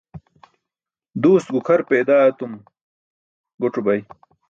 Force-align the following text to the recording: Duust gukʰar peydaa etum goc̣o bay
Duust 1.21 1.47
gukʰar 1.53 1.81
peydaa 1.89 2.21
etum 2.29 2.51
goc̣o 3.61 3.81
bay 3.85 3.99